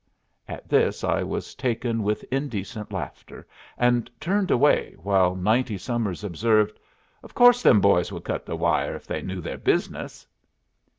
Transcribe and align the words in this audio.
At 0.47 0.67
this 0.67 1.03
I 1.03 1.21
was 1.21 1.53
taken 1.53 2.01
with 2.01 2.25
indecent 2.31 2.91
laughter, 2.91 3.45
and 3.77 4.09
turned 4.19 4.49
away, 4.49 4.95
while 4.97 5.35
ninety 5.35 5.77
summers 5.77 6.23
observed, 6.23 6.79
"Of 7.21 7.35
course 7.35 7.61
them 7.61 7.79
boys 7.81 8.11
would 8.11 8.23
cut 8.23 8.47
the 8.47 8.55
wire 8.57 8.95
if 8.95 9.05
they 9.05 9.21
knew 9.21 9.41
their 9.41 9.59
business." 9.59 10.25